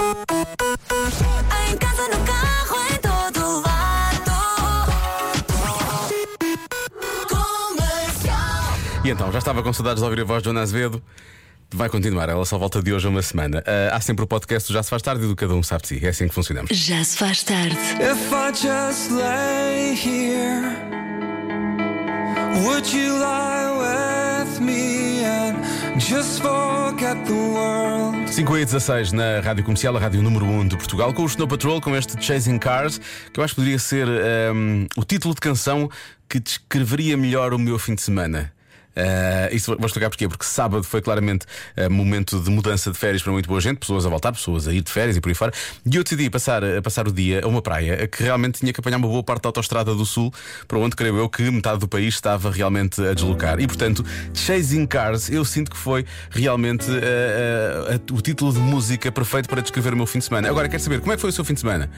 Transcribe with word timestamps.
Em 0.00 1.76
casa, 1.76 2.08
no 2.08 2.24
carro, 2.24 2.76
em 2.90 2.96
todo 2.98 3.60
lado. 3.60 4.32
Comercial. 7.28 8.74
E 9.04 9.10
então, 9.10 9.30
já 9.30 9.38
estava 9.38 9.62
com 9.62 9.72
saudades 9.72 10.02
de 10.02 10.08
ouvir 10.08 10.22
a 10.22 10.24
voz 10.24 10.42
de 10.42 10.46
Joana 10.46 10.62
Azevedo. 10.62 11.02
Vai 11.72 11.88
continuar, 11.88 12.28
ela 12.28 12.44
só 12.44 12.58
volta 12.58 12.82
de 12.82 12.92
hoje 12.92 13.06
a 13.06 13.10
uma 13.10 13.22
semana. 13.22 13.62
Ah, 13.66 13.94
há 13.96 14.00
sempre 14.00 14.24
o 14.24 14.26
podcast 14.26 14.68
do 14.68 14.74
Já 14.74 14.82
Se 14.82 14.90
Faz 14.90 15.02
Tarde 15.02 15.24
e 15.24 15.28
do 15.28 15.36
Cada 15.36 15.54
Um 15.54 15.62
Sabe 15.62 15.82
de 15.82 15.88
Si. 15.88 16.04
É 16.04 16.08
assim 16.08 16.26
que 16.26 16.34
funcionamos. 16.34 16.70
Já 16.76 17.04
se 17.04 17.16
faz 17.16 17.44
tarde. 17.44 17.76
If 17.76 18.32
I 18.32 18.50
just 18.52 19.10
lay 19.12 19.94
here, 19.94 20.76
would 22.64 22.88
you 22.92 23.18
lie 23.18 23.70
with 23.78 24.60
me 24.60 24.89
just 25.98 26.40
forget 26.40 27.16
the 27.26 27.32
world? 27.32 28.28
5 28.30 28.58
e 28.58 28.64
16 28.64 29.12
na 29.12 29.40
Rádio 29.40 29.64
Comercial, 29.64 29.96
a 29.96 30.00
Rádio 30.00 30.22
número 30.22 30.44
1 30.44 30.68
de 30.68 30.76
Portugal, 30.76 31.12
com 31.12 31.22
o 31.22 31.26
Snow 31.26 31.48
Patrol, 31.48 31.80
com 31.80 31.96
este 31.96 32.22
Chasing 32.22 32.58
Cars, 32.58 33.00
que 33.32 33.40
eu 33.40 33.44
acho 33.44 33.54
que 33.54 33.60
poderia 33.60 33.78
ser 33.78 34.06
ahm, 34.08 34.86
o 34.96 35.04
título 35.04 35.34
de 35.34 35.40
canção 35.40 35.90
que 36.28 36.38
descreveria 36.38 37.16
melhor 37.16 37.52
o 37.52 37.58
meu 37.58 37.78
fim 37.78 37.94
de 37.94 38.02
semana. 38.02 38.52
Ah, 38.96 39.48
isso 39.52 39.76
vou 39.76 39.86
explicar 39.86 40.08
porquê, 40.08 40.28
porque 40.28 40.44
sábado 40.44 40.82
foi 40.82 41.00
claramente 41.00 41.46
ah, 41.76 41.88
momento 41.88 42.40
de 42.40 42.50
mudança 42.50 42.90
de 42.90 42.98
férias 42.98 43.22
para 43.22 43.32
muito 43.32 43.48
boa 43.48 43.60
gente, 43.60 43.78
pessoas 43.78 44.04
a 44.04 44.08
voltar, 44.08 44.32
pessoas 44.32 44.66
a 44.68 44.72
ir 44.72 44.82
de 44.82 44.90
férias 44.90 45.16
e 45.16 45.20
por 45.20 45.28
aí 45.28 45.34
fora. 45.34 45.52
E 45.84 45.96
eu 45.96 46.02
decidi 46.02 46.28
passar, 46.28 46.64
a 46.64 46.82
passar 46.82 47.06
o 47.06 47.12
dia 47.12 47.44
a 47.44 47.48
uma 47.48 47.62
praia 47.62 48.06
que 48.06 48.22
realmente 48.22 48.60
tinha 48.60 48.72
que 48.72 48.80
apanhar 48.80 48.96
uma 48.96 49.08
boa 49.08 49.22
parte 49.22 49.42
da 49.42 49.48
autostrada 49.48 49.94
do 49.94 50.04
sul, 50.04 50.32
para 50.66 50.78
onde 50.78 50.96
creio 50.96 51.16
eu 51.16 51.28
que 51.28 51.42
metade 51.50 51.78
do 51.78 51.88
país 51.88 52.14
estava 52.14 52.50
realmente 52.50 53.00
a 53.00 53.14
deslocar. 53.14 53.60
E 53.60 53.66
portanto, 53.66 54.04
Chasing 54.34 54.86
Cars, 54.86 55.30
eu 55.30 55.44
sinto 55.44 55.70
que 55.70 55.76
foi 55.76 56.04
realmente 56.30 56.86
ah, 56.90 58.00
o 58.12 58.20
título 58.20 58.52
de 58.52 58.58
música 58.58 59.10
perfeito 59.12 59.48
para 59.48 59.60
descrever 59.60 59.92
o 59.92 59.96
meu 59.96 60.06
fim 60.06 60.18
de 60.18 60.24
semana. 60.24 60.48
Agora, 60.48 60.68
quero 60.68 60.82
saber 60.82 61.00
como 61.00 61.12
é 61.12 61.16
que 61.16 61.20
foi 61.20 61.30
o 61.30 61.32
seu 61.32 61.44
fim 61.44 61.54
de 61.54 61.60
semana? 61.60 61.90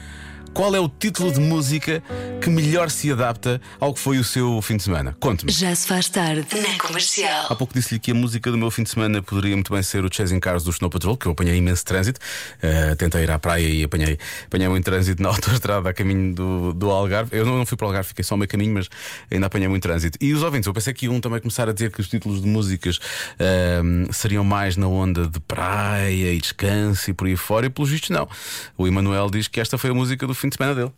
Qual 0.53 0.75
é 0.75 0.79
o 0.79 0.87
título 0.87 1.31
de 1.31 1.39
música 1.39 2.03
que 2.39 2.47
melhor 2.47 2.91
se 2.91 3.11
adapta 3.11 3.59
ao 3.79 3.91
que 3.91 3.99
foi 3.99 4.19
o 4.19 4.23
seu 4.23 4.61
fim 4.61 4.77
de 4.77 4.83
semana? 4.83 5.17
Conte-me. 5.19 5.51
Já 5.51 5.73
se 5.73 5.87
faz 5.87 6.07
tarde 6.09 6.45
na 6.61 6.77
comercial. 6.77 7.47
Há 7.49 7.55
pouco 7.55 7.73
disse-lhe 7.73 7.99
que 7.99 8.11
a 8.11 8.13
música 8.13 8.51
do 8.51 8.57
meu 8.57 8.69
fim 8.69 8.83
de 8.83 8.91
semana 8.91 9.19
poderia 9.23 9.55
muito 9.55 9.73
bem 9.73 9.81
ser 9.81 10.05
o 10.05 10.13
Chasing 10.13 10.39
Cars 10.39 10.63
do 10.63 10.69
Snow 10.69 10.91
Patrol, 10.91 11.17
que 11.17 11.25
eu 11.25 11.31
apanhei 11.31 11.55
imenso 11.55 11.83
trânsito. 11.83 12.19
Uh, 12.61 12.95
tentei 12.95 13.23
ir 13.23 13.31
à 13.31 13.39
praia 13.39 13.67
e 13.67 13.83
apanhei, 13.83 14.19
apanhei 14.45 14.69
muito 14.69 14.85
trânsito 14.85 15.23
na 15.23 15.29
autoestrada 15.33 15.89
a 15.89 15.93
caminho 15.93 16.35
do, 16.35 16.73
do 16.73 16.91
Algarve. 16.91 17.35
Eu 17.35 17.47
não, 17.47 17.57
não 17.57 17.65
fui 17.65 17.75
para 17.75 17.85
o 17.85 17.87
Algarve, 17.87 18.09
fiquei 18.09 18.23
só 18.23 18.37
meio 18.37 18.47
caminho, 18.47 18.75
mas 18.75 18.87
ainda 19.31 19.47
apanhei 19.47 19.67
muito 19.67 19.81
trânsito. 19.81 20.19
E 20.21 20.33
os 20.33 20.43
ouvintes, 20.43 20.67
eu 20.67 20.73
pensei 20.73 20.93
que 20.93 21.07
iam 21.07 21.19
também 21.19 21.39
começar 21.39 21.67
a 21.67 21.73
dizer 21.73 21.91
que 21.91 21.99
os 21.99 22.07
títulos 22.07 22.43
de 22.43 22.47
músicas 22.47 22.97
uh, 22.97 24.13
seriam 24.13 24.43
mais 24.43 24.77
na 24.77 24.87
onda 24.87 25.25
de 25.27 25.39
praia 25.39 26.31
e 26.31 26.39
descanso 26.39 27.09
e 27.09 27.13
por 27.13 27.25
aí 27.25 27.35
fora, 27.35 27.65
e 27.65 27.69
pelos 27.71 27.89
vistos 27.89 28.11
não. 28.11 28.29
O 28.77 28.87
Emanuel 28.87 29.31
diz 29.31 29.47
que 29.47 29.59
esta 29.59 29.79
foi 29.79 29.89
a 29.89 29.93
música 29.95 30.27
do 30.27 30.42
fim 30.43 30.49
de 30.49 30.55
semana 30.57 30.75
dele. 30.75 30.91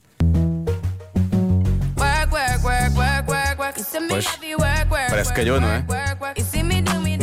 Pois, 4.09 4.25
parece 5.09 5.29
que 5.29 5.35
calhou, 5.35 5.61
não 5.61 5.67
é? 5.67 5.85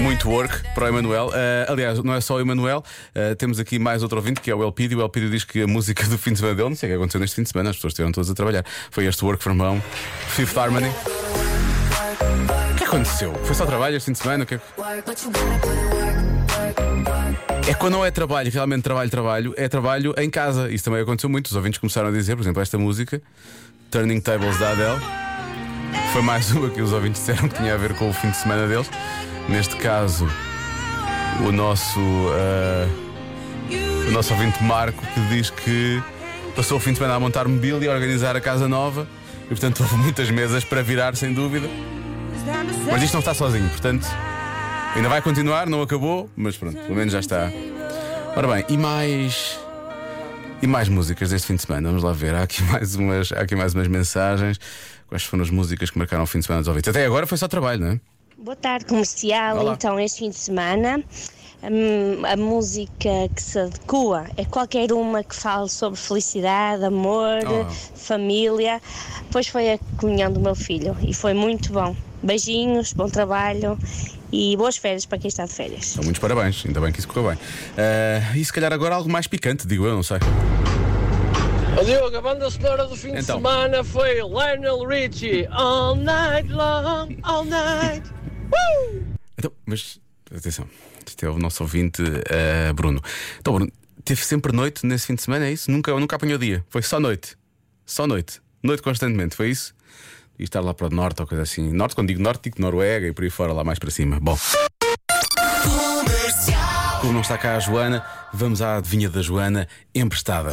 Muito 0.01 0.31
work 0.31 0.63
para 0.75 0.85
o 0.85 0.89
Emanuel. 0.89 1.29
Uh, 1.29 1.73
aliás, 1.73 1.99
não 2.03 2.15
é 2.15 2.21
só 2.21 2.37
o 2.37 2.41
Emanuel, 2.41 2.79
uh, 2.79 3.35
temos 3.37 3.59
aqui 3.59 3.79
mais 3.79 4.03
outro 4.03 4.19
ouvinte 4.19 4.41
que 4.41 4.51
é 4.51 4.55
o 4.55 4.63
Elpidio. 4.63 4.99
O 4.99 5.03
Elpidio 5.03 5.31
diz 5.31 5.45
que 5.45 5.63
a 5.63 5.67
música 5.67 6.05
do 6.07 6.17
fim 6.17 6.33
de 6.33 6.39
semana 6.39 6.55
dele, 6.55 6.69
não 6.69 6.77
sei 6.77 6.89
o 6.89 6.93
que 6.93 6.97
aconteceu 6.97 7.21
neste 7.21 7.37
fim 7.37 7.43
de 7.43 7.51
semana, 7.51 7.71
as 7.71 7.77
pessoas 7.77 7.93
estiveram 7.93 8.13
todas 8.13 8.31
a 8.31 8.35
trabalhar. 8.35 8.65
Foi 8.91 9.05
este 9.07 9.25
Work 9.25 9.43
from 9.43 9.61
Home, 9.61 9.83
Fifth 10.29 10.57
Harmony. 10.57 10.91
O 12.73 12.77
que 12.77 12.85
aconteceu? 12.85 13.35
Foi 13.45 13.55
só 13.55 13.67
trabalho 13.67 13.97
este 13.97 14.07
fim 14.07 14.13
de 14.13 14.19
semana? 14.19 14.45
O 14.45 14.47
que 14.47 14.55
é... 14.55 16.32
é 17.69 17.75
quando 17.75 17.93
não 17.93 18.05
é 18.05 18.11
trabalho, 18.11 18.51
realmente 18.51 18.83
trabalho, 18.83 19.11
trabalho, 19.11 19.55
é 19.57 19.69
trabalho 19.69 20.15
em 20.19 20.29
casa. 20.29 20.71
Isso 20.71 20.85
também 20.85 21.01
aconteceu 21.01 21.31
muito. 21.31 21.47
Os 21.47 21.55
ouvintes 21.55 21.79
começaram 21.79 22.09
a 22.09 22.13
dizer, 22.13 22.35
por 22.35 22.43
exemplo, 22.43 22.61
esta 22.61 22.77
música, 22.77 23.23
Turning 23.91 24.21
Tables 24.21 24.59
da 24.59 24.71
Adele. 24.71 25.01
Foi 26.13 26.23
mais 26.23 26.51
uma 26.53 26.69
que 26.71 26.81
os 26.81 26.93
ouvintes 26.93 27.21
disseram 27.21 27.49
que 27.49 27.57
tinha 27.57 27.75
a 27.75 27.77
ver 27.77 27.95
com 27.95 28.09
o 28.09 28.13
fim 28.13 28.31
de 28.31 28.37
semana 28.37 28.67
deles. 28.67 28.91
Neste 29.49 29.77
caso, 29.77 30.29
o 31.47 31.53
nosso, 31.53 32.01
ah, 32.35 32.89
o 34.09 34.11
nosso 34.11 34.33
ouvinte 34.35 34.63
Marco 34.63 35.05
que 35.15 35.21
diz 35.29 35.51
que 35.51 36.03
passou 36.57 36.79
o 36.79 36.81
fim 36.81 36.93
de 36.93 36.99
semana 36.99 37.15
a 37.15 37.21
montar 37.21 37.47
mobília 37.47 37.87
e 37.87 37.89
a 37.89 37.93
organizar 37.93 38.37
a 38.37 38.41
casa 38.41 38.69
nova 38.69 39.07
e, 39.45 39.49
portanto, 39.49 39.81
houve 39.83 39.97
muitas 39.97 40.31
mesas 40.31 40.65
para 40.65 40.83
virar, 40.83 41.15
sem 41.15 41.33
dúvida. 41.33 41.69
Mas 42.91 43.03
isto 43.03 43.13
não 43.15 43.21
está 43.21 43.35
sozinho, 43.35 43.69
portanto, 43.69 44.07
ainda 44.95 45.09
vai 45.09 45.23
continuar, 45.23 45.67
não 45.69 45.83
acabou, 45.83 46.29
mas 46.37 46.57
pronto, 46.57 46.77
pelo 46.79 46.95
menos 46.95 47.13
já 47.13 47.21
está. 47.21 47.51
Ora 48.37 48.49
bem, 48.49 48.65
e 48.69 48.77
mais. 48.77 49.59
E 50.63 50.67
mais 50.67 50.89
músicas 50.89 51.31
deste 51.31 51.49
fim 51.49 51.57
de 51.57 51.63
semana? 51.63 51.89
Vamos 51.89 52.05
lá 52.05 52.13
ver. 52.13 52.35
Há 52.35 52.43
aqui 52.43 52.63
mais 52.71 52.95
umas, 52.95 53.33
aqui 53.33 53.57
mais 53.57 53.75
umas 53.75 53.89
mensagens. 53.89 54.59
Quais 55.09 55.25
foram 55.25 55.43
as 55.43 55.51
músicas 55.51 55.91
que 55.91 55.99
marcaram 55.99 56.23
o 56.23 56.27
fim 56.27 56.39
de 56.39 56.47
semana 56.47 56.63
dos 56.63 56.69
ouvintes? 56.69 56.89
Até 56.89 57.05
agora 57.05 57.27
foi 57.27 57.37
só 57.37 57.49
trabalho, 57.49 57.81
não 57.81 57.89
é? 57.93 58.01
Boa 58.39 58.57
tarde, 58.57 58.87
comercial. 58.87 59.59
Olá. 59.59 59.75
Então, 59.75 59.99
este 60.01 60.21
fim 60.21 60.31
de 60.31 60.37
semana, 60.37 61.03
hum, 61.63 62.23
a 62.25 62.37
música 62.37 63.11
que 63.35 63.43
se 63.43 63.59
adequa 63.59 64.27
é 64.37 64.45
qualquer 64.45 64.93
uma 64.93 65.23
que 65.23 65.35
fale 65.35 65.69
sobre 65.69 65.99
felicidade, 65.99 66.85
amor, 66.85 67.41
Oh. 67.47 67.71
família. 67.97 68.81
Pois 69.31 69.49
foi 69.49 69.73
a 69.73 69.79
comunhão 69.99 70.33
do 70.33 70.41
meu 70.41 70.55
filho 70.55 70.97
e 71.07 71.13
foi 71.13 71.35
muito 71.35 71.73
bom. 71.73 71.95
Beijinhos, 72.23 72.93
bom 72.93 73.09
trabalho 73.09 73.77
e 74.33 74.57
boas 74.57 74.77
férias 74.77 75.05
para 75.05 75.19
quem 75.19 75.29
está 75.29 75.45
de 75.45 75.53
férias. 75.53 75.93
Então, 75.93 76.05
muitos 76.05 76.21
parabéns, 76.21 76.65
ainda 76.67 76.81
bem 76.81 76.91
que 76.91 76.99
isso 76.99 77.07
correu 77.09 77.31
bem. 77.31 77.39
Ah, 77.77 78.37
e 78.37 78.45
se 78.45 78.53
calhar 78.53 78.73
agora 78.73 78.95
algo 78.95 79.11
mais 79.11 79.27
picante, 79.27 79.67
digo 79.67 79.87
eu, 79.87 79.95
não 79.95 80.03
sei. 80.03 80.19
Ô 81.81 81.85
Diogo, 81.85 82.17
a 82.17 82.21
banda 82.21 82.51
sonora 82.51 82.87
do 82.87 82.97
fim 82.97 83.13
de 83.13 83.21
Então. 83.21 83.37
semana 83.37 83.83
foi 83.85 84.15
Lionel 84.17 84.87
Richie, 84.87 85.47
All 85.51 85.95
Night 85.97 86.51
Long, 86.51 87.17
All 87.23 87.45
Night. 87.45 88.11
Então, 89.39 89.53
mas 89.67 89.99
atenção, 90.35 90.67
este 91.07 91.25
é 91.25 91.29
o 91.31 91.39
nosso 91.39 91.63
ouvinte 91.63 92.03
ah, 92.31 92.73
Bruno. 92.73 93.01
Então, 93.39 93.55
Bruno, 93.55 93.73
teve 94.05 94.25
sempre 94.25 94.53
noite 94.53 94.85
nesse 94.87 95.07
fim 95.07 95.15
de 95.15 95.23
semana, 95.23 95.47
é 95.47 95.53
isso? 95.53 95.71
Nunca, 95.71 95.93
nunca 95.99 96.17
apanhou 96.17 96.39
dia. 96.39 96.65
Foi 96.69 96.83
só 96.83 97.01
noite. 97.01 97.37
Só 97.87 98.07
noite. 98.07 98.41
Noite 98.63 98.83
constantemente, 98.83 99.35
foi 99.35 99.51
isso? 99.51 99.75
E 100.43 100.45
estar 100.45 100.61
lá 100.61 100.75
para 100.75 100.89
o 100.89 100.91
norte 100.91 101.23
ou 101.23 101.27
coisa 101.29 101.45
assim. 101.45 101.73
Norte, 101.73 101.95
quando 101.95 102.09
digo 102.09 102.21
norte, 102.21 102.51
digo 102.51 102.61
Noruega 102.61 103.07
e 103.07 103.13
por 103.13 103.23
aí 103.23 103.31
fora, 103.31 103.53
lá 103.53 103.63
mais 103.63 103.79
para 103.79 103.93
cima. 103.93 104.19
Bom. 104.21 104.37
Como 107.01 107.13
não 107.13 107.21
está 107.21 107.39
cá 107.39 107.55
a 107.55 107.61
Joana, 107.61 108.05
vamos 108.33 108.61
à 108.61 108.79
adivinha 108.79 109.09
da 109.09 109.23
Joana 109.23 109.69
emprestada. 109.95 110.53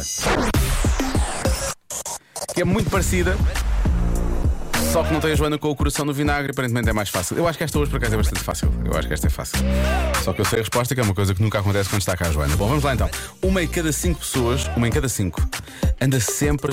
Que 2.54 2.60
é 2.60 2.64
muito 2.64 2.88
parecida. 2.88 3.36
Só 4.92 5.02
que 5.02 5.12
não 5.12 5.18
tem 5.18 5.32
a 5.32 5.34
Joana 5.34 5.58
com 5.58 5.68
o 5.68 5.74
coração 5.74 6.04
no 6.04 6.12
vinagre, 6.12 6.52
aparentemente 6.52 6.88
é 6.88 6.92
mais 6.92 7.08
fácil. 7.08 7.36
Eu 7.36 7.48
acho 7.48 7.58
que 7.58 7.64
esta 7.64 7.76
hoje 7.76 7.90
por 7.90 7.96
acaso 7.96 8.14
é 8.14 8.16
bastante 8.16 8.44
fácil. 8.44 8.72
Eu 8.84 8.96
acho 8.96 9.08
que 9.08 9.14
esta 9.14 9.26
é 9.26 9.30
fácil. 9.30 9.58
Só 10.22 10.32
que 10.32 10.40
eu 10.40 10.44
sei 10.44 10.60
a 10.60 10.62
resposta, 10.62 10.94
que 10.94 11.00
é 11.00 11.04
uma 11.04 11.14
coisa 11.14 11.34
que 11.34 11.42
nunca 11.42 11.58
acontece 11.58 11.90
quando 11.90 12.02
está 12.02 12.16
cá 12.16 12.28
a 12.28 12.30
Joana. 12.30 12.54
Bom, 12.54 12.68
vamos 12.68 12.84
lá 12.84 12.94
então. 12.94 13.10
Uma 13.42 13.60
em 13.60 13.66
cada 13.66 13.90
cinco 13.90 14.20
pessoas, 14.20 14.70
uma 14.76 14.86
em 14.86 14.92
cada 14.92 15.08
cinco, 15.08 15.42
anda 16.00 16.20
sempre 16.20 16.72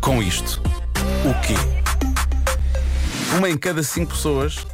com 0.00 0.22
isto. 0.22 0.62
O 1.24 1.32
quê? 1.40 1.54
Uma 3.38 3.48
em 3.48 3.56
cada 3.56 3.82
cinco 3.82 4.12
pessoas 4.12 4.66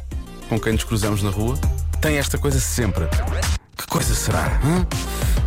com 0.49 0.59
quem 0.59 0.73
nos 0.73 0.83
cruzamos 0.83 1.23
na 1.23 1.29
rua 1.29 1.57
tem 2.01 2.17
esta 2.17 2.37
coisa 2.37 2.59
sempre. 2.59 3.07
Que 3.77 3.87
coisa 3.87 4.13
será? 4.13 4.59
hã? 4.61 4.85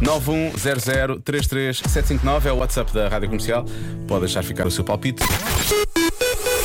910033759 0.03 2.47
é 2.47 2.53
o 2.53 2.57
WhatsApp 2.57 2.91
da 2.95 3.07
Rádio 3.07 3.29
Comercial. 3.29 3.67
Pode 4.09 4.21
deixar 4.21 4.43
ficar 4.43 4.67
o 4.67 4.71
seu 4.71 4.83
palpite. 4.83 5.23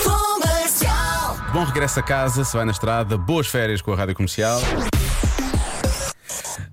Comercial. 0.03 1.35
Bom 1.51 1.66
regresso 1.66 2.00
a 2.00 2.03
casa, 2.03 2.45
se 2.45 2.56
vai 2.56 2.63
na 2.63 2.71
estrada, 2.71 3.17
boas 3.17 3.47
férias 3.47 3.81
com 3.81 3.91
a 3.91 3.97
Rádio 3.97 4.16
Comercial. 4.16 4.61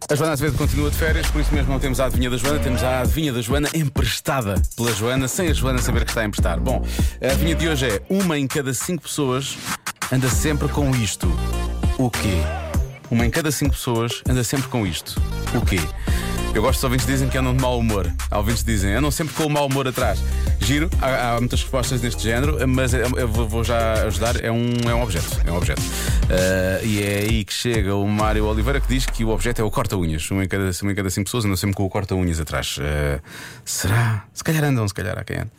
A 0.09 0.15
Joana 0.15 0.35
Azevedo 0.35 0.57
continua 0.57 0.89
de 0.89 0.97
férias, 0.97 1.27
por 1.27 1.41
isso 1.41 1.53
mesmo 1.53 1.73
não 1.73 1.81
temos 1.81 1.99
a 1.99 2.07
adivinha 2.07 2.31
da 2.31 2.37
Joana, 2.37 2.61
temos 2.61 2.81
a 2.85 3.01
adivinha 3.01 3.33
da 3.33 3.43
Joana 3.43 3.69
emprestada 3.75 4.55
pela 4.77 4.93
Joana, 4.93 5.27
sem 5.27 5.49
a 5.49 5.53
Joana 5.53 5.81
saber 5.81 6.05
que 6.05 6.13
está 6.13 6.21
a 6.21 6.25
emprestar. 6.25 6.61
Bom, 6.61 6.87
a 7.21 7.33
adivinha 7.33 7.57
de 7.57 7.69
hoje 7.69 7.89
é: 7.89 8.03
uma 8.09 8.39
em 8.39 8.47
cada 8.47 8.73
cinco 8.73 9.03
pessoas 9.03 9.59
anda 10.13 10.29
sempre 10.29 10.69
com 10.69 10.93
isto. 10.93 11.27
O 11.99 12.09
quê? 12.09 12.39
Uma 13.11 13.27
em 13.27 13.31
cada 13.31 13.51
cinco 13.51 13.73
pessoas 13.73 14.23
anda 14.29 14.45
sempre 14.45 14.69
com 14.69 14.87
isto. 14.87 15.21
O 15.53 15.67
quê? 15.67 15.81
Eu 16.55 16.63
gosto 16.63 16.79
dos 16.79 16.85
ouvintes 16.85 17.07
dizem 17.07 17.29
que 17.29 17.37
andam 17.37 17.55
de 17.55 17.61
mau 17.61 17.79
humor. 17.79 18.11
Há 18.31 18.39
ouvintes 18.39 18.63
que 18.63 18.73
dizem 18.73 18.95
andam 18.95 19.11
sempre 19.11 19.35
com 19.35 19.45
o 19.45 19.51
mau 19.51 19.67
humor 19.67 19.87
atrás. 19.87 20.19
Giro, 20.61 20.89
há, 21.01 21.35
há 21.35 21.39
muitas 21.39 21.63
respostas 21.63 22.01
deste 22.01 22.23
género, 22.23 22.67
mas 22.67 22.95
eu 22.95 23.29
vou, 23.29 23.63
já 23.63 24.05
ajudar. 24.07 24.43
É 24.43 24.51
um, 24.51 24.73
é 24.89 24.95
um 24.95 25.03
objeto. 25.03 25.27
É 25.47 25.53
um 25.53 25.57
objeto. 25.57 25.83
Ah, 26.31 26.83
e 26.83 27.03
é 27.03 27.19
aí 27.19 27.45
que 27.45 27.53
chega 27.53 27.95
o 27.95 28.07
Mário 28.09 28.45
Oliveira 28.47 28.81
que 28.81 28.89
diz 28.89 29.07
que 29.07 29.25
o 29.25 29.29
objeto 29.29 29.61
é 29.61 29.65
o 29.65 29.71
corta-unhas. 29.71 30.31
Uma 30.31 30.45
em 30.45 30.49
cada, 30.49 30.71
uma 30.83 30.93
em 30.93 30.95
cada 30.95 31.11
cinco 31.11 31.27
pessoas 31.27 31.45
andam 31.45 31.57
sempre 31.57 31.77
com 31.77 31.85
o 31.85 31.91
corta-unhas 31.91 32.41
atrás. 32.41 32.79
Ah, 32.81 33.21
será? 33.65 34.25
Se 34.33 34.43
calhar 34.43 34.65
andam, 34.65 34.89
se 34.89 34.95
calhar 34.95 35.19
há 35.19 35.25
quem 35.25 35.39
ande. 35.39 35.51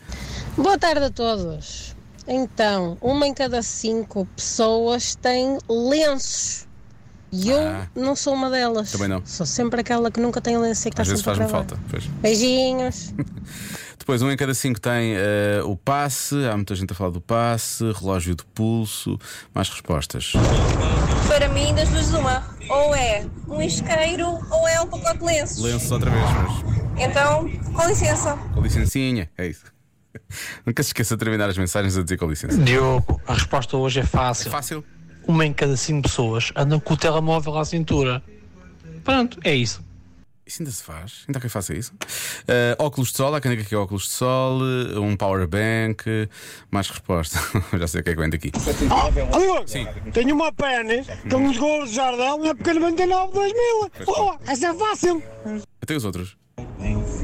Boa 0.58 0.78
tarde 0.78 1.06
a 1.06 1.10
todos. 1.10 1.96
Então, 2.28 2.98
uma 3.02 3.26
em 3.26 3.34
cada 3.34 3.62
cinco 3.62 4.28
pessoas 4.36 5.16
tem 5.16 5.58
lenços 5.70 6.67
E 7.32 7.50
eu 7.50 7.60
Ah. 7.60 7.88
não 7.96 8.16
sou 8.16 8.34
uma 8.34 8.50
delas. 8.50 8.92
Também 8.92 9.08
não. 9.08 9.22
Sou 9.26 9.46
sempre 9.46 9.82
aquela 9.82 10.10
que 10.10 10.20
nunca 10.20 10.40
tem 10.40 10.58
lenço 10.58 10.88
e 10.88 10.92
que 10.92 10.94
está 10.94 11.02
Às 11.04 11.10
vezes 11.10 11.24
sempre 11.24 11.44
a 11.44 11.48
falta. 11.48 11.78
Pois. 11.90 12.06
Beijinhos. 12.06 13.14
Depois, 14.00 14.22
um 14.22 14.32
em 14.32 14.38
cada 14.38 14.54
cinco 14.54 14.80
tem 14.80 15.16
eh, 15.18 15.62
o 15.66 15.76
passe. 15.76 16.36
Há 16.46 16.56
muita 16.56 16.74
gente 16.76 16.92
a 16.92 16.96
falar 16.96 17.10
do 17.10 17.20
passe, 17.20 17.84
relógio 17.92 18.34
de 18.36 18.46
pulso. 18.46 19.20
Mais 19.54 19.68
respostas. 19.70 20.32
Para 21.28 21.50
mim, 21.50 21.76
das 21.76 21.90
duas, 21.90 22.14
uma. 22.14 22.44
Ou 22.70 22.96
é 22.96 23.26
um 23.50 23.62
isqueiro 23.62 24.28
ou 24.50 24.68
é 24.68 24.80
um 24.80 24.88
pacote 24.88 25.18
de 25.20 25.26
lenços. 25.26 25.60
Lenços 25.62 25.92
outra 25.92 26.10
vez, 26.10 26.24
mas. 26.24 27.02
Então, 27.04 27.50
com 27.74 27.88
licença. 27.88 28.38
Com 28.54 28.62
licencinha, 28.62 29.30
é 29.38 29.48
isso. 29.48 29.66
Nunca 30.66 30.82
se 30.82 30.90
esqueça 30.90 31.16
de 31.18 31.20
terminar 31.24 31.50
as 31.50 31.58
mensagens 31.58 31.98
a 31.98 32.02
dizer 32.04 32.18
com 32.18 32.28
licença. 32.28 32.58
Diogo, 32.58 33.20
a 33.28 33.34
resposta 33.34 33.76
hoje 33.76 34.00
é 34.00 34.04
fácil. 34.06 34.50
Fácil. 34.50 34.84
Uma 35.28 35.46
em 35.46 35.54
cada 35.54 35.76
cinco 35.76 36.04
pessoas 36.04 36.52
andam 36.56 36.80
com 36.80 36.94
o 36.94 36.98
telemóvel 36.98 37.58
à 37.58 37.66
cintura. 37.66 38.24
Pronto, 39.04 39.40
é 39.44 39.54
isso. 39.54 39.86
Isso 40.48 40.62
ainda 40.62 40.72
se 40.72 40.82
faz? 40.82 41.26
Ainda 41.28 41.40
há 41.40 41.42
quem 41.42 41.50
faça 41.50 41.74
isso? 41.74 41.94
Eh, 42.48 42.74
óculos 42.80 43.12
de 43.12 43.18
sol, 43.18 43.36
há 43.36 43.42
quem 43.42 43.52
diga 43.52 43.66
que 43.66 43.76
é 43.76 43.78
óculos 43.78 44.04
de 44.04 44.10
sol, 44.12 44.62
eh, 44.62 44.98
um 44.98 45.18
power 45.18 45.46
bank, 45.46 46.06
eh, 46.08 46.30
mais 46.72 46.90
resposta. 46.90 47.38
Já 47.78 47.86
sei 47.86 48.00
o 48.00 48.04
que 48.06 48.12
é 48.12 48.14
que 48.14 48.20
vem 48.20 48.30
daqui. 48.30 48.52
Sim. 49.66 49.86
Tenho 50.14 50.34
uma 50.34 50.54
pênis 50.54 51.06
que 51.30 51.36
me 51.36 51.54
jogou 51.54 51.84
o 51.84 51.88
jardel 51.88 52.38
na 52.38 52.56
pequena 52.56 52.80
99 52.80 53.34
2000. 53.34 53.92
Oh, 54.08 54.36
essa 54.50 54.68
é 54.68 54.74
fácil. 54.74 55.22
Até 55.82 55.96
os 55.98 56.06
outros. 56.06 56.38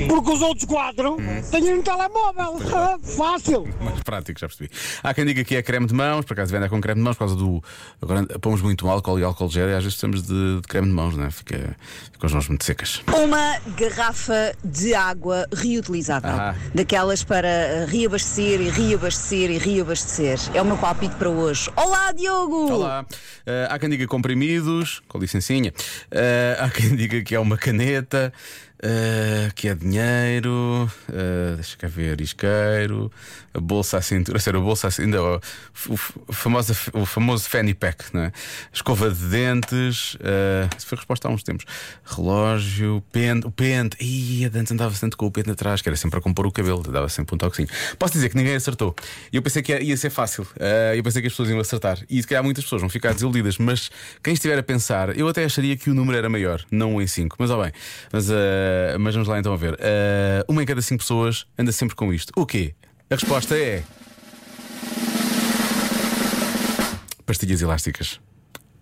Porque 0.08 0.32
os 0.32 0.42
outros 0.42 0.66
quatro 0.66 1.18
têm 1.52 1.74
um 1.74 1.82
telemóvel. 1.82 2.60
Ah, 2.76 2.98
Fácil. 3.04 3.68
Mais 3.82 4.02
prático, 4.02 4.40
já 4.40 4.48
percebi. 4.48 4.70
Há 5.04 5.14
quem 5.14 5.26
diga 5.26 5.44
que 5.44 5.56
é 5.56 5.62
creme 5.62 5.86
de 5.86 5.94
mãos, 5.94 6.26
por 6.26 6.34
acaso 6.34 6.52
vem 6.52 6.58
andar 6.58 6.70
com 6.70 6.82
creme 6.82 7.00
de 7.00 7.04
mãos 7.04 7.16
por 7.16 7.20
causa 7.20 7.36
do. 7.36 7.64
Agora 8.02 8.26
pomos 8.40 8.62
muito 8.62 8.88
álcool 8.90 9.20
e 9.20 9.24
álcool 9.24 9.50
gel 9.50 9.70
e 9.70 9.74
às 9.74 9.84
vezes 9.84 10.00
precisamos 10.00 10.24
de, 10.24 10.62
de 10.62 10.68
creme 10.68 10.88
de 10.88 10.94
mãos, 10.94 11.16
né? 11.16 11.30
Fica, 11.30 11.76
ficam 12.12 12.28
as 12.28 12.34
mãos 12.34 12.48
muito 12.48 12.64
secas. 12.64 13.02
Uma 13.14 13.60
garrafa 13.78 14.56
de 14.64 14.94
água 14.94 15.48
reutilizável. 15.54 16.32
Ah. 16.32 16.56
Daquelas 16.74 17.24
para 17.24 17.86
reabastecer 17.88 18.62
e 18.62 18.70
reabastecer 18.70 19.52
e 19.52 19.58
reabastecer. 19.58 20.40
É 20.54 20.62
o 20.62 20.66
meu 20.66 20.78
palpite 20.78 21.16
para 21.16 21.30
hoje. 21.30 21.70
Olá, 21.76 22.12
Diogo! 22.12 22.72
Olá. 22.72 23.06
Eh, 23.46 23.68
há 23.70 23.78
quem 23.78 23.90
diga 23.90 24.08
comprimidos, 24.08 25.02
com 25.08 25.20
licencinha. 25.20 25.74
Eh, 26.12 26.58
há 26.60 26.70
quem 26.70 26.96
diga 26.96 27.22
que 27.22 27.36
é 27.36 27.40
uma 27.40 27.58
caneta, 27.58 28.34
eh, 28.86 29.50
que 29.56 29.70
é 29.70 29.74
dinheiro, 29.74 30.92
eh, 31.10 31.54
deixa 31.56 31.78
cá 31.78 31.88
ver, 31.88 32.20
isqueiro, 32.20 33.10
a 33.54 33.60
bolsa 33.60 33.98
à 33.98 34.02
cintura, 34.02 34.38
sério, 34.40 34.60
a 34.60 34.64
bolsa 34.64 34.90
à 34.90 34.92
cintura, 34.92 35.40
o, 35.88 35.94
o, 36.28 36.34
famoso, 36.34 36.76
o 36.92 37.06
famoso 37.06 37.48
fanny 37.48 37.74
pack, 37.74 38.14
não 38.14 38.24
é? 38.24 38.32
Escova 38.74 39.10
de 39.10 39.26
dentes, 39.30 40.18
eh, 40.20 40.68
isso 40.78 40.86
foi 40.86 40.98
resposta 40.98 41.30
há 41.30 41.32
uns 41.32 41.44
tempos. 41.44 41.66
Relógio, 42.04 43.02
pente, 43.10 43.48
o 43.48 43.52
pente, 43.52 43.96
Ih, 44.02 44.46
antes 44.54 44.74
andava 44.74 44.94
sempre 44.96 45.16
com 45.16 45.28
o 45.28 45.32
pente 45.32 45.52
atrás, 45.52 45.82
que 45.82 45.88
era 45.88 45.96
sempre 45.96 46.12
para 46.12 46.22
compor 46.22 46.46
o 46.46 46.52
cabelo, 46.52 46.84
dava 46.84 47.08
sempre 47.08 47.36
um 47.36 47.38
toquezinho. 47.38 47.70
Posso 47.98 48.14
dizer 48.14 48.28
que 48.28 48.36
ninguém 48.36 48.56
acertou. 48.56 48.94
Eu 49.32 49.42
pensei 49.42 49.62
que 49.62 49.72
ia, 49.72 49.82
ia 49.82 49.96
ser 49.96 50.10
fácil, 50.10 50.46
eh, 50.60 50.96
eu 50.98 51.04
pensei 51.04 51.22
que 51.22 51.28
as 51.28 51.34
pessoas 51.34 51.50
iam 51.50 51.60
acertar. 51.60 52.00
E 52.10 52.22
se 52.22 52.28
calhar 52.28 52.44
muitas 52.44 52.66
pessoas 52.66 52.82
vão 52.82 52.90
ficar 52.90 53.14
desiludidas, 53.14 53.58
mas 53.58 53.90
quem 54.22 54.34
estiver 54.34 54.60
a 54.60 54.64
pensar, 54.64 55.18
eu 55.18 55.26
até 55.30 55.46
acharia 55.46 55.78
que 55.78 55.90
o 55.90 55.94
número 55.94 56.18
era 56.18 56.28
maior, 56.28 56.62
não 56.70 56.96
um 56.96 57.02
em 57.02 57.08
5. 57.08 57.38
Mas 57.40 57.50
ó 57.50 57.64
bem, 57.64 57.72
mas, 58.12 58.30
eh, 58.94 58.98
mas 58.98 59.14
vamos 59.14 59.28
lá 59.28 59.40
então 59.40 59.54
a 59.54 59.58
ver. 59.58 59.78
Eh, 59.80 60.46
uma 60.48 60.62
em 60.64 60.66
cada 60.66 60.82
cinco 60.82 61.04
pessoas 61.04 61.46
anda 61.58 61.72
sempre 61.72 61.96
com 61.96 62.14
isto. 62.14 62.32
O 62.36 62.46
quê? 62.46 62.76
A 63.10 63.16
resposta 63.16 63.58
é. 63.58 63.84
Pastilhas 67.26 67.62
elásticas. 67.62 68.20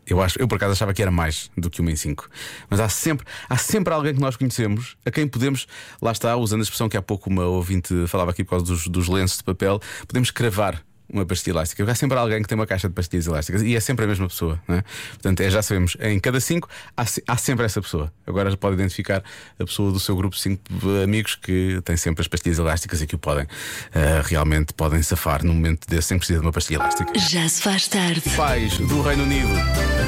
Eu, 0.05 0.21
acho, 0.21 0.39
eu 0.39 0.47
por 0.47 0.55
acaso 0.55 0.73
achava 0.73 0.93
que 0.93 1.01
era 1.01 1.11
mais 1.11 1.49
do 1.55 1.69
que 1.69 1.79
uma 1.79 1.91
em 1.91 1.95
cinco. 1.95 2.27
Mas 2.69 2.79
há 2.79 2.89
sempre, 2.89 3.25
há 3.47 3.57
sempre 3.57 3.93
alguém 3.93 4.13
que 4.13 4.19
nós 4.19 4.35
conhecemos 4.35 4.97
a 5.05 5.11
quem 5.11 5.27
podemos, 5.27 5.67
lá 6.01 6.11
está, 6.11 6.35
usando 6.35 6.59
a 6.59 6.63
expressão 6.63 6.89
que 6.89 6.97
há 6.97 7.01
pouco 7.01 7.29
uma 7.29 7.45
ouvinte 7.45 8.07
falava 8.07 8.31
aqui 8.31 8.43
por 8.43 8.51
causa 8.51 8.65
dos, 8.65 8.87
dos 8.87 9.07
lenços 9.07 9.37
de 9.37 9.43
papel, 9.43 9.79
podemos 10.07 10.31
cravar 10.31 10.83
uma 11.11 11.25
pastilha 11.25 11.53
elástica. 11.53 11.89
Há 11.89 11.95
sempre 11.95 12.17
alguém 12.17 12.41
que 12.41 12.47
tem 12.47 12.55
uma 12.55 12.67
caixa 12.67 12.87
de 12.87 12.93
pastilhas 12.93 13.27
elásticas 13.27 13.61
e 13.61 13.75
é 13.75 13.79
sempre 13.79 14.05
a 14.05 14.07
mesma 14.07 14.27
pessoa. 14.27 14.59
Não 14.67 14.75
é? 14.75 14.83
Portanto, 15.11 15.41
é, 15.41 15.49
já 15.49 15.61
sabemos, 15.61 15.97
em 15.99 16.19
cada 16.19 16.39
cinco 16.39 16.69
há, 16.95 17.03
há 17.27 17.37
sempre 17.37 17.65
essa 17.65 17.81
pessoa. 17.81 18.11
Agora 18.25 18.55
pode 18.55 18.75
identificar 18.75 19.23
a 19.59 19.65
pessoa 19.65 19.91
do 19.91 19.99
seu 19.99 20.15
grupo 20.15 20.35
de 20.35 20.41
cinco 20.41 20.61
amigos 21.03 21.35
que 21.35 21.81
tem 21.83 21.97
sempre 21.97 22.21
as 22.21 22.27
pastilhas 22.27 22.59
elásticas 22.59 23.01
e 23.01 23.07
que 23.07 23.15
o 23.15 23.17
podem 23.17 23.47
eh, 23.93 24.21
realmente 24.25 24.73
podem 24.73 25.01
safar 25.01 25.43
no 25.43 25.53
momento 25.53 25.87
desse 25.87 26.09
sem 26.09 26.17
precisar 26.17 26.39
de 26.39 26.45
uma 26.45 26.51
pastilha 26.51 26.77
elástica. 26.77 27.17
Já 27.17 27.47
se 27.47 27.61
faz 27.61 27.87
tarde. 27.87 28.21
Pais 28.35 28.77
do 28.77 29.01
Reino 29.01 29.23
Unido 29.23 29.49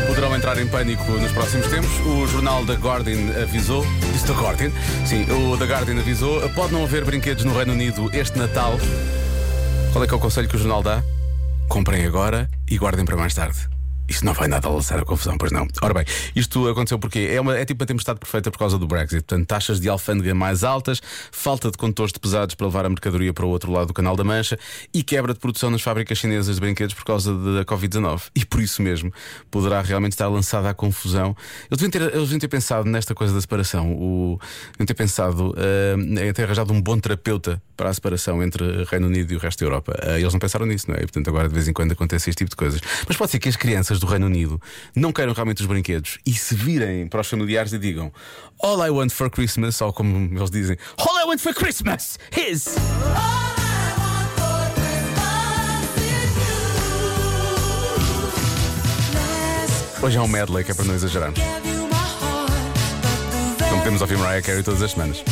poderão 0.07 0.35
entrar 0.35 0.57
em 0.59 0.67
pânico 0.67 1.09
nos 1.11 1.31
próximos 1.31 1.67
tempos. 1.67 1.91
O 2.05 2.27
jornal 2.27 2.65
The 2.65 2.73
Guardian 2.73 3.41
avisou. 3.41 3.85
Disse 4.11 4.25
The 4.25 4.33
Guardian? 4.33 4.71
Sim, 5.05 5.25
o 5.31 5.57
The 5.57 5.65
Guardian 5.65 5.99
avisou. 5.99 6.49
Pode 6.49 6.73
não 6.73 6.83
haver 6.83 7.05
brinquedos 7.05 7.45
no 7.45 7.55
Reino 7.55 7.73
Unido 7.73 8.09
este 8.13 8.37
Natal. 8.37 8.77
Qual 9.93 10.03
é 10.03 10.07
que 10.07 10.13
é 10.15 10.17
o 10.17 10.19
conselho 10.19 10.49
que 10.49 10.55
o 10.55 10.57
jornal 10.57 10.81
dá? 10.81 11.03
Comprem 11.69 12.03
agora 12.03 12.49
e 12.67 12.79
guardem 12.79 13.05
para 13.05 13.15
mais 13.15 13.35
tarde. 13.35 13.72
Isto 14.07 14.25
não 14.25 14.33
vai 14.33 14.47
nada 14.49 14.69
lançar 14.69 14.99
a 14.99 15.05
confusão, 15.05 15.37
pois 15.37 15.51
não. 15.51 15.65
Ora 15.81 15.93
bem, 15.93 16.05
isto 16.35 16.67
aconteceu 16.67 16.99
porque 16.99 17.19
é, 17.19 17.39
uma, 17.39 17.57
é 17.57 17.63
tipo 17.63 17.81
uma 17.81 17.87
tempestade 17.87 18.19
perfeita 18.19 18.51
por 18.51 18.57
causa 18.57 18.77
do 18.77 18.85
Brexit. 18.85 19.23
Portanto, 19.23 19.47
taxas 19.47 19.79
de 19.79 19.87
alfândega 19.87 20.35
mais 20.35 20.63
altas, 20.63 21.01
falta 21.31 21.71
de 21.71 21.77
condutores 21.77 22.11
de 22.11 22.19
pesados 22.19 22.53
para 22.53 22.67
levar 22.67 22.85
a 22.85 22.89
mercadoria 22.89 23.33
para 23.33 23.45
o 23.45 23.49
outro 23.49 23.71
lado 23.71 23.87
do 23.87 23.93
Canal 23.93 24.15
da 24.15 24.23
Mancha 24.23 24.59
e 24.93 25.03
quebra 25.03 25.33
de 25.33 25.39
produção 25.39 25.69
nas 25.69 25.81
fábricas 25.81 26.17
chinesas 26.17 26.55
de 26.55 26.61
brinquedos 26.61 26.93
por 26.93 27.05
causa 27.05 27.33
da 27.33 27.63
Covid-19. 27.63 28.23
E 28.35 28.45
por 28.45 28.61
isso 28.61 28.81
mesmo 28.81 29.11
poderá 29.49 29.81
realmente 29.81 30.13
estar 30.13 30.27
lançada 30.27 30.69
a 30.69 30.73
confusão. 30.73 31.35
Eles 31.71 31.81
deviam 31.81 31.91
ter, 31.91 32.01
eles 32.01 32.23
deviam 32.23 32.39
ter 32.39 32.49
pensado 32.49 32.89
nesta 32.89 33.15
coisa 33.15 33.33
da 33.33 33.39
separação. 33.39 33.93
O, 33.93 34.37
deviam 34.73 34.85
ter 34.85 34.93
pensado 34.95 35.55
eh, 35.57 35.95
em 36.27 36.33
ter 36.33 36.43
arranjado 36.43 36.73
um 36.73 36.81
bom 36.81 36.99
terapeuta 36.99 37.61
para 37.77 37.89
a 37.89 37.93
separação 37.93 38.43
entre 38.43 38.83
Reino 38.83 39.07
Unido 39.07 39.31
e 39.31 39.35
o 39.35 39.39
resto 39.39 39.59
da 39.59 39.65
Europa. 39.65 39.97
Eh, 40.01 40.19
eles 40.19 40.33
não 40.33 40.39
pensaram 40.39 40.65
nisso, 40.65 40.89
não 40.89 40.95
é? 40.95 40.99
E, 40.99 41.01
portanto, 41.01 41.29
agora 41.29 41.47
de 41.47 41.53
vez 41.53 41.67
em 41.67 41.73
quando 41.73 41.93
acontece 41.93 42.29
este 42.29 42.39
tipo 42.39 42.49
de 42.49 42.55
coisas. 42.55 42.81
Mas 43.07 43.17
pode 43.17 43.31
ser 43.31 43.39
que 43.39 43.49
as 43.49 43.55
crianças 43.55 43.92
do 43.99 44.05
Reino 44.05 44.25
Unido 44.25 44.61
não 44.95 45.11
queiram 45.11 45.33
realmente 45.33 45.61
os 45.61 45.67
brinquedos 45.67 46.19
e 46.25 46.33
se 46.33 46.55
virem 46.55 47.07
para 47.07 47.21
os 47.21 47.29
familiares 47.29 47.73
e 47.73 47.79
digam 47.79 48.11
All 48.61 48.85
I 48.85 48.89
want 48.89 49.11
for 49.11 49.29
Christmas, 49.29 49.79
ou 49.81 49.91
como 49.91 50.35
eles 50.37 50.49
dizem, 50.49 50.77
All 50.97 51.19
I 51.19 51.25
want 51.25 51.39
for 51.39 51.53
Christmas 51.53 52.17
is. 52.49 52.75
Hoje 60.01 60.17
é 60.17 60.21
um 60.21 60.27
medley 60.27 60.65
que 60.65 60.71
é 60.71 60.73
para 60.73 60.83
não 60.83 60.95
exagerarmos. 60.95 61.39
Não 63.71 63.77
podemos 63.77 64.01
ouvir 64.01 64.17
Mariah 64.17 64.45
Carey 64.45 64.61
todas 64.61 64.81
as 64.81 64.91
semanas. 64.91 65.23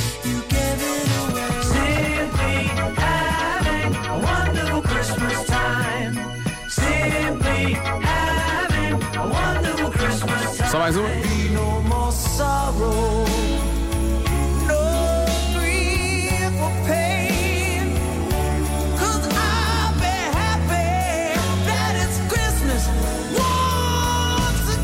Christmas 22.29 22.87
once 23.35 24.79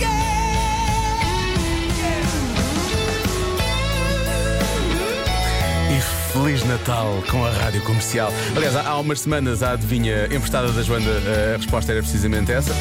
E 5.89 6.01
Feliz 6.33 6.65
Natal 6.65 7.23
com 7.31 7.45
a 7.45 7.51
rádio 7.51 7.81
comercial. 7.83 8.33
Aliás, 8.57 8.75
há 8.75 8.89
há 8.89 8.99
umas 8.99 9.21
semanas 9.21 9.63
a 9.63 9.71
adivinha 9.71 10.25
emprestada 10.25 10.69
da 10.73 10.81
Joana, 10.81 11.09
eh, 11.09 11.53
a 11.53 11.57
resposta 11.57 11.93
era 11.93 12.01
precisamente 12.01 12.51
essa. 12.51 12.75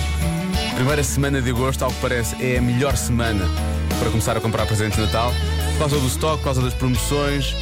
Primeira 0.76 1.02
semana 1.02 1.40
de 1.40 1.48
agosto, 1.48 1.82
ao 1.82 1.90
que 1.90 1.98
parece, 2.02 2.36
é 2.38 2.58
a 2.58 2.60
melhor 2.60 2.98
semana 2.98 3.46
para 3.98 4.10
começar 4.10 4.36
a 4.36 4.40
comprar 4.42 4.66
presentes 4.66 4.98
de 4.98 5.06
Natal. 5.06 5.32
Por 5.72 5.78
causa 5.78 5.98
do 5.98 6.06
estoque, 6.06 6.36
por 6.36 6.44
causa 6.44 6.60
das 6.60 6.74
promoções, 6.74 7.56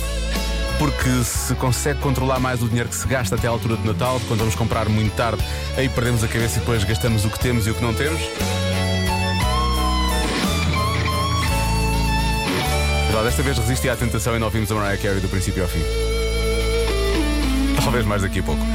porque 0.80 1.22
se 1.22 1.54
consegue 1.54 2.00
controlar 2.00 2.40
mais 2.40 2.60
o 2.60 2.66
dinheiro 2.66 2.88
que 2.88 2.96
se 2.96 3.06
gasta 3.06 3.36
até 3.36 3.46
à 3.46 3.50
altura 3.50 3.76
de 3.76 3.86
Natal, 3.86 4.20
quando 4.26 4.40
vamos 4.40 4.56
comprar 4.56 4.88
muito 4.88 5.14
tarde, 5.14 5.40
aí 5.76 5.88
perdemos 5.88 6.24
a 6.24 6.28
cabeça 6.28 6.56
e 6.56 6.58
depois 6.58 6.82
gastamos 6.82 7.24
o 7.24 7.30
que 7.30 7.38
temos 7.38 7.68
e 7.68 7.70
o 7.70 7.74
que 7.76 7.82
não 7.82 7.94
temos. 7.94 8.20
Ó, 13.16 13.22
desta 13.22 13.44
vez 13.44 13.56
resisti 13.56 13.88
à 13.88 13.94
tentação 13.94 14.34
e 14.34 14.40
não 14.40 14.48
ouvimos 14.48 14.72
a 14.72 14.74
Mariah 14.74 15.00
Carey 15.00 15.20
do 15.20 15.28
princípio 15.28 15.62
ao 15.62 15.68
fim. 15.68 15.82
Talvez 17.80 18.04
mais 18.04 18.22
daqui 18.22 18.40
a 18.40 18.42
pouco. 18.42 18.66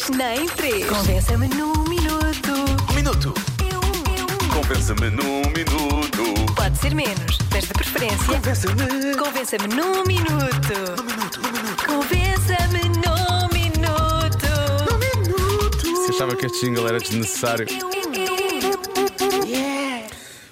Dois, 0.00 0.08
nem 0.10 0.44
em 0.44 0.48
três. 0.48 0.86
Convença-me 0.86 1.48
num 1.48 1.72
minuto. 1.84 2.52
Um 2.90 2.94
minuto. 2.94 3.34
Convença-me 4.52 5.10
num 5.10 5.42
minuto. 5.50 6.54
Pode 6.54 6.78
ser 6.78 6.94
menos, 6.94 7.38
mas 7.50 7.64
de 7.64 7.72
preferência. 7.72 8.26
Convença-me. 8.26 9.16
Convença-me 9.16 9.74
num 9.74 10.04
minuto. 10.04 10.74
Num 10.96 11.04
minuto, 11.04 11.40
num 11.40 11.52
minuto. 11.52 11.86
Convença-me 11.86 12.82
num 13.00 13.48
minuto. 13.52 14.46
Num 14.90 14.98
minuto. 14.98 16.14
achava 16.14 16.36
que 16.36 16.46
este 16.46 16.66
jingle 16.66 16.88
era 16.88 16.98
desnecessário. 16.98 17.66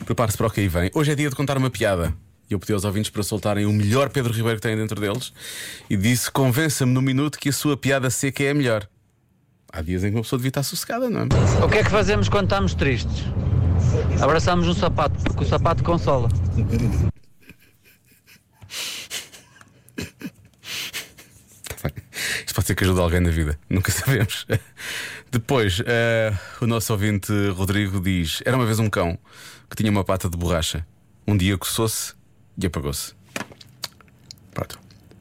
Prepare-se 0.04 0.38
para 0.38 0.46
o 0.46 0.50
que 0.50 0.60
aí 0.60 0.68
vem. 0.68 0.90
Hoje 0.94 1.12
é 1.12 1.14
dia 1.14 1.28
de 1.28 1.36
contar 1.36 1.56
uma 1.58 1.70
piada. 1.70 2.14
E 2.50 2.54
eu 2.54 2.58
pedi 2.58 2.72
aos 2.72 2.84
ouvintes 2.84 3.10
para 3.10 3.22
soltarem 3.22 3.66
o 3.66 3.72
melhor 3.72 4.08
Pedro 4.08 4.32
Ribeiro 4.32 4.56
que 4.56 4.62
têm 4.62 4.74
dentro 4.74 4.98
deles 4.98 5.32
e 5.88 5.96
disse: 5.96 6.30
Convença-me 6.30 6.92
no 6.92 7.02
minuto 7.02 7.38
que 7.38 7.50
a 7.50 7.52
sua 7.52 7.76
piada 7.76 8.08
seca 8.08 8.42
é 8.42 8.50
a 8.50 8.54
melhor. 8.54 8.88
Há 9.72 9.82
dias 9.82 10.02
em 10.02 10.10
que 10.10 10.16
uma 10.16 10.22
pessoa 10.22 10.38
devia 10.38 10.48
estar 10.48 10.62
sossegada, 10.62 11.10
não 11.10 11.20
é? 11.20 11.64
O 11.64 11.68
que 11.68 11.78
é 11.78 11.84
que 11.84 11.90
fazemos 11.90 12.28
quando 12.28 12.44
estamos 12.44 12.74
tristes? 12.74 13.24
Abraçamos 14.20 14.66
um 14.66 14.74
sapato, 14.74 15.22
porque 15.22 15.44
o 15.44 15.46
sapato 15.46 15.84
consola. 15.84 16.28
Isto 22.46 22.54
pode 22.54 22.66
ser 22.66 22.74
que 22.74 22.84
ajude 22.84 23.00
alguém 23.00 23.20
na 23.20 23.30
vida, 23.30 23.58
nunca 23.68 23.92
sabemos. 23.92 24.46
Depois, 25.30 25.82
eh, 25.84 26.32
o 26.60 26.66
nosso 26.66 26.92
ouvinte 26.92 27.32
Rodrigo 27.50 28.00
diz: 28.00 28.42
Era 28.44 28.56
uma 28.56 28.64
vez 28.64 28.78
um 28.78 28.88
cão 28.88 29.18
que 29.68 29.76
tinha 29.76 29.90
uma 29.90 30.02
pata 30.02 30.28
de 30.28 30.36
borracha. 30.36 30.86
Um 31.26 31.36
dia 31.36 31.58
coçou-se 31.58 32.14
e 32.56 32.66
apagou-se. 32.66 33.12
Pronto. 34.52 34.80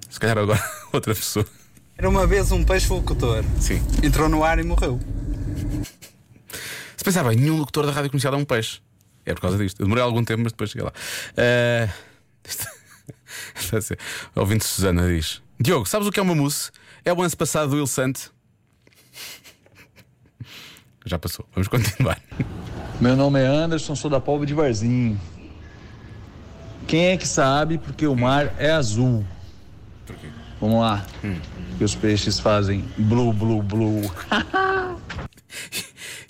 Se 0.10 0.20
calhar 0.20 0.38
agora 0.38 0.64
outra 0.94 1.14
pessoa. 1.14 1.46
Era 1.98 2.08
uma 2.08 2.28
vez 2.28 2.52
um 2.52 2.64
peixe 2.64 2.88
locutor. 2.94 3.44
Sim. 3.60 3.82
Entrou 4.04 4.30
no 4.30 4.44
ar 4.44 4.60
e 4.60 4.64
morreu. 4.64 5.00
Se 6.96 7.04
pensar 7.04 7.24
bem, 7.24 7.36
nenhum 7.36 7.58
locutor 7.58 7.88
da 7.88 7.92
rádio 7.92 8.12
comercial 8.12 8.36
é 8.36 8.38
um 8.38 8.46
peixe. 8.46 8.82
É 9.26 9.34
por 9.34 9.42
causa 9.42 9.58
disto. 9.58 9.80
Eu 9.80 9.86
demorei 9.86 10.04
algum 10.04 10.24
tempo, 10.24 10.44
mas 10.44 10.52
depois 10.52 10.70
cheguei 10.70 10.86
lá. 10.86 10.94
Eh, 11.36 11.90
está 13.56 13.78
a 13.78 13.82
ser. 13.82 13.98
O 14.36 14.42
ouvinte 14.42 14.64
Susana 14.64 15.08
diz: 15.08 15.42
Diogo, 15.60 15.88
sabes 15.88 16.08
o 16.08 16.12
que 16.12 16.20
é 16.20 16.24
uma 16.24 16.36
mousse? 16.36 16.70
É 17.04 17.12
o 17.12 17.20
ano 17.20 17.36
passado 17.36 17.72
do 17.72 17.78
Il 17.78 17.88
Sante. 17.88 18.30
Já 21.04 21.18
passou. 21.18 21.48
Vamos 21.54 21.68
continuar. 21.68 22.22
Meu 23.02 23.16
nome 23.16 23.42
é 23.42 23.48
Anderson, 23.48 23.96
sou 23.96 24.12
da 24.12 24.20
Polva 24.20 24.46
de 24.46 24.54
Varzinho. 24.54 25.20
Quem 26.88 27.08
é 27.08 27.18
que 27.18 27.28
sabe 27.28 27.80
porque 27.80 28.06
o 28.06 28.16
mar 28.16 28.54
é 28.60 28.72
azul? 28.72 29.26
Vamos 30.60 30.80
lá. 30.80 31.06
Que 31.78 31.84
os 31.84 31.96
peixes 31.96 32.40
fazem 32.40 32.86
blu, 32.98 33.32
blu, 33.34 33.62
blu. 33.62 34.02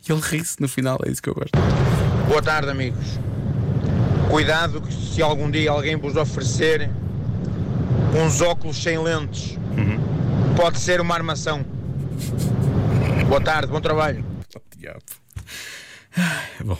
E 0.09 0.11
ele 0.13 0.21
ri-se 0.21 0.61
no 0.61 0.69
final, 0.69 0.97
é 1.05 1.09
isso 1.11 1.21
que 1.21 1.29
eu 1.29 1.35
gosto. 1.35 1.51
Boa 2.29 2.41
tarde, 2.41 2.69
amigos. 2.69 3.19
Cuidado 4.29 4.79
que 4.81 4.93
se 4.93 5.21
algum 5.21 5.51
dia 5.51 5.69
alguém 5.69 5.97
vos 5.97 6.15
oferecer 6.15 6.89
uns 8.15 8.39
óculos 8.39 8.81
sem 8.81 8.97
lentes, 8.97 9.57
pode 10.55 10.79
ser 10.79 11.01
uma 11.01 11.13
armação. 11.13 11.65
Boa 13.27 13.41
tarde, 13.41 13.67
bom 13.69 13.81
trabalho. 13.81 14.23
Diabo. 14.77 15.01
Ai, 16.15 16.47
Bom, 16.63 16.77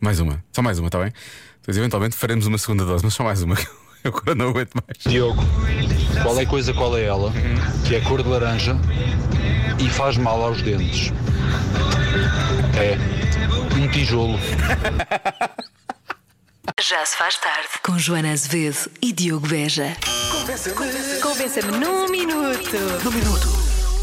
mais 0.00 0.18
uma. 0.18 0.42
Só 0.52 0.60
mais 0.60 0.78
uma, 0.80 0.88
está 0.88 0.98
bem? 0.98 1.12
Depois 1.60 1.76
eventualmente 1.78 2.16
faremos 2.16 2.46
uma 2.46 2.58
segunda 2.58 2.84
dose, 2.84 3.04
mas 3.04 3.14
só 3.14 3.22
mais 3.22 3.40
uma 3.42 3.54
eu 4.02 4.10
agora 4.10 4.34
não 4.34 4.48
aguento 4.48 4.74
mais. 4.74 4.98
Diogo, 5.06 5.42
qual 6.22 6.38
é 6.38 6.42
a 6.42 6.46
coisa, 6.46 6.72
qual 6.72 6.96
é 6.96 7.04
ela? 7.04 7.32
Que 7.86 7.96
é 7.96 8.00
cor 8.00 8.22
de 8.22 8.28
laranja 8.28 8.76
e 9.78 9.88
faz 9.88 10.16
mal 10.16 10.42
aos 10.42 10.62
dentes. 10.62 11.12
É 12.78 12.96
um 13.76 13.88
tijolo. 13.90 14.38
Já 16.80 17.04
se 17.06 17.16
faz 17.16 17.38
tarde. 17.38 17.68
Com 17.82 17.98
Joana 17.98 18.32
Azevedo 18.32 18.90
e 19.00 19.12
Diogo 19.12 19.46
Beja. 19.46 19.96
Convença-me 21.22 21.78
num 21.78 22.08
minuto. 22.08 22.76
Num 23.04 23.10
minuto. 23.10 23.48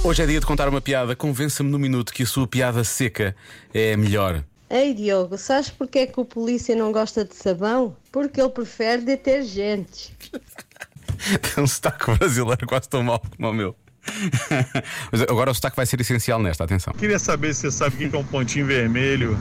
Hoje 0.04 0.24
é 0.24 0.26
dia 0.26 0.40
de 0.40 0.46
contar 0.46 0.68
uma 0.68 0.82
piada. 0.82 1.16
Convença-me 1.16 1.70
no 1.70 1.78
minuto 1.78 2.14
que 2.14 2.24
a 2.24 2.26
sua 2.26 2.48
piada 2.48 2.84
seca 2.84 3.36
é 3.74 3.94
a 3.94 3.98
melhor. 3.98 4.44
Ei 4.70 4.94
Diogo, 4.94 5.38
sabes 5.38 5.70
porque 5.70 6.00
é 6.00 6.08
que 6.08 6.20
o 6.20 6.26
polícia 6.26 6.76
não 6.76 6.92
gosta 6.92 7.26
de 7.26 7.36
sabão? 7.36 7.96
Porque 8.12 8.40
ele 8.40 8.50
prefere 8.50 9.02
detergentes. 9.02 10.12
Tem 11.42 11.64
um 11.64 11.68
sotaque 11.68 12.12
brasileiro 12.18 12.66
quase 12.68 12.90
tão 12.90 13.04
mau 13.04 13.20
como 13.20 13.50
o 13.50 13.54
meu. 13.54 13.76
Mas 15.12 15.22
agora 15.22 15.52
o 15.52 15.54
sotaque 15.54 15.76
vai 15.76 15.86
ser 15.86 16.02
essencial 16.02 16.42
nesta, 16.42 16.64
atenção. 16.64 16.94
Queria 16.94 17.20
saber 17.20 17.54
se 17.54 17.62
você 17.62 17.72
sabe 17.72 17.96
o 17.96 18.10
que 18.10 18.16
é 18.16 18.20
um 18.20 18.24
pontinho 18.24 18.66
vermelho 18.66 19.38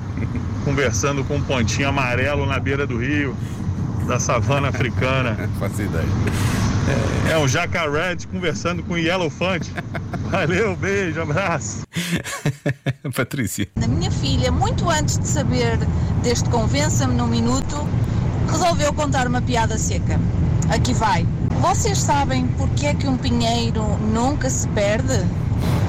conversando 0.65 1.25
com 1.25 1.37
um 1.37 1.43
pontinho 1.43 1.89
amarelo 1.89 2.45
na 2.45 2.59
beira 2.59 2.87
do 2.87 2.99
rio, 2.99 3.35
da 4.07 4.21
savana 4.21 4.69
africana. 4.69 5.49
Faço 5.59 5.83
ideia. 5.83 6.07
É 7.31 7.39
um 7.39 7.47
jacaré 7.47 8.17
conversando 8.31 8.83
com 8.83 8.95
um 8.95 8.99
yellowfante. 8.99 9.73
Valeu, 10.31 10.77
beijo, 10.77 11.21
abraço. 11.21 11.83
Patrícia. 13.15 13.69
A 13.83 13.87
minha 13.87 14.11
filha, 14.11 14.51
muito 14.51 14.89
antes 14.89 15.19
de 15.19 15.27
saber 15.27 15.79
deste 16.23 16.49
Convença-me 16.49 17.15
num 17.15 17.27
Minuto, 17.27 17.77
resolveu 18.51 18.93
contar 18.93 19.27
uma 19.27 19.41
piada 19.41 19.79
seca. 19.79 20.19
Aqui 20.69 20.93
vai. 20.95 21.27
Vocês 21.61 21.99
sabem 21.99 22.47
porque 22.57 22.87
é 22.87 22.95
que 22.95 23.07
um 23.07 23.17
pinheiro 23.17 23.83
nunca 23.99 24.49
se 24.49 24.67
perde? 24.69 25.19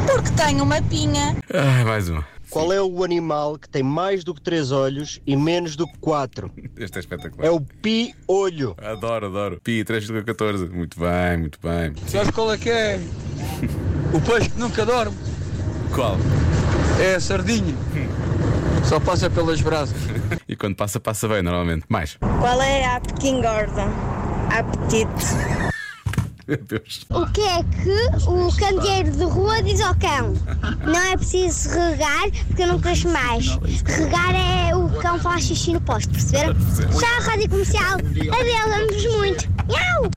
Porque 0.06 0.30
tem 0.32 0.60
uma 0.62 0.82
pinha. 0.82 1.38
Ah, 1.54 1.86
mais 1.86 2.10
uma. 2.10 2.26
Qual 2.50 2.74
é 2.74 2.82
o 2.82 3.04
animal 3.06 3.58
que 3.58 3.70
tem 3.70 3.82
mais 3.82 4.26
do 4.26 4.34
que 4.34 4.42
três 4.42 4.72
olhos 4.74 5.22
e 5.26 5.38
menos 5.38 5.78
do 5.78 5.88
que 5.88 5.98
quatro? 6.00 6.52
Este 6.76 6.98
é 6.98 7.00
espetacular. 7.00 7.48
É 7.48 7.50
o 7.50 7.62
pi-olho. 7.62 8.76
Adoro, 8.84 9.28
adoro. 9.28 9.62
Pi 9.64 9.86
3,14. 9.86 10.70
Muito 10.70 11.00
bem, 11.00 11.38
muito 11.38 11.58
bem. 11.64 11.94
Sabes 12.08 12.32
qual 12.32 12.52
é 12.52 12.58
que 12.58 12.70
é? 12.70 13.00
O 14.14 14.20
peixe 14.20 14.50
que 14.50 14.60
nunca 14.60 14.86
dorme 14.86 15.16
Qual? 15.96 16.18
é 17.00 17.16
a 17.16 17.20
sardinha. 17.22 17.74
Só 18.84 19.00
passa 19.00 19.30
pelas 19.30 19.62
brasas. 19.62 19.98
E 20.50 20.56
quando 20.58 20.76
passa, 20.76 21.00
passa 21.00 21.30
bem, 21.30 21.42
normalmente. 21.42 21.86
Mais. 21.88 22.18
Qual 22.18 22.62
é 22.62 22.84
a 22.86 23.00
que 23.00 23.30
engorda? 23.30 23.86
Apetite. 24.52 25.72
Meu 26.48 26.58
Deus. 26.58 27.06
O 27.10 27.26
que 27.28 27.42
é 27.42 27.64
que 27.64 28.28
o 28.28 28.56
candeeiro 28.58 29.12
de 29.12 29.24
rua 29.24 29.62
diz 29.64 29.80
ao 29.80 29.96
cão? 29.96 30.34
Não 30.86 31.00
é 31.00 31.16
preciso 31.16 31.70
regar 31.70 32.30
porque 32.48 32.64
eu 32.64 32.68
não 32.68 32.80
cresço 32.80 33.08
mais. 33.08 33.48
Regar 33.86 34.36
é 34.36 34.76
o 34.76 34.90
cão 35.02 35.18
faz 35.20 35.46
xixi 35.46 35.74
no 35.74 35.82
posto, 35.82 36.12
perceberam? 36.12 36.54
Já 37.00 37.18
a 37.18 37.22
rádio 37.22 37.50
comercial. 37.50 37.94
Adeus, 37.94 38.76
amo-vos 38.76 39.18
muito. 39.18 39.50
Miau! 39.68 40.12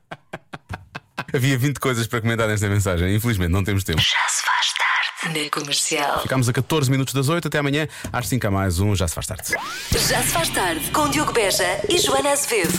Havia 1.33 1.57
20 1.57 1.79
coisas 1.79 2.07
para 2.07 2.21
comentar 2.21 2.47
nesta 2.47 2.67
mensagem. 2.67 3.15
Infelizmente, 3.15 3.51
não 3.51 3.63
temos 3.63 3.83
tempo. 3.83 3.99
Já 3.99 4.27
se. 4.27 4.54
Na 5.35 5.49
comercial. 5.49 6.21
Ficámos 6.21 6.47
a 6.47 6.53
14 6.53 6.89
minutos 6.89 7.13
das 7.13 7.27
8. 7.27 7.49
Até 7.49 7.57
amanhã, 7.57 7.89
às 8.13 8.25
5 8.29 8.47
a 8.47 8.51
mais 8.51 8.79
um. 8.79 8.95
Já 8.95 9.05
se 9.05 9.13
faz 9.13 9.27
tarde. 9.27 9.43
Já 9.91 10.21
se 10.21 10.29
faz 10.29 10.47
tarde. 10.47 10.89
Com 10.91 11.09
Diogo 11.09 11.33
Beja 11.33 11.81
e 11.89 11.97
Joana 11.97 12.31
Azevedo. 12.31 12.71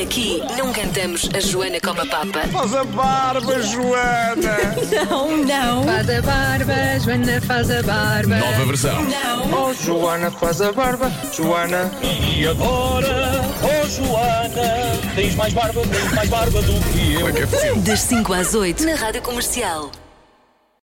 Aqui 0.00 0.40
não 0.56 0.72
cantamos 0.72 1.28
a 1.34 1.40
Joana 1.40 1.80
como 1.80 2.00
a 2.02 2.06
Papa. 2.06 2.46
Faz 2.52 2.74
a 2.74 2.84
barba, 2.84 3.60
Joana! 3.62 4.54
Não, 5.10 5.36
não. 5.38 5.84
Faz 5.84 6.10
a 6.10 6.22
barba, 6.22 6.74
Joana 7.00 7.40
faz 7.40 7.70
a 7.70 7.82
barba. 7.82 8.36
Nova 8.36 8.64
versão. 8.64 9.02
Não. 9.02 9.68
Oh, 9.68 9.74
Joana 9.74 10.30
faz 10.30 10.60
a 10.60 10.72
barba, 10.72 11.10
Joana. 11.32 11.90
E 12.02 12.46
agora, 12.46 13.40
oh 13.62 13.88
Joana, 13.88 15.14
tens 15.14 15.34
mais 15.34 15.52
barba, 15.52 15.82
tens 15.82 16.12
mais 16.12 16.28
barba 16.28 16.62
do 16.62 16.72
que 16.92 17.14
eu. 17.14 17.76
Das 17.82 18.00
5 18.00 18.32
às 18.32 18.54
8 18.54 18.84
na 18.84 18.94
Rádio 18.94 19.22
Comercial. 19.22 19.90